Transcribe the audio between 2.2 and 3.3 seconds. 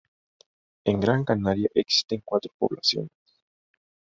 cuatro poblaciones.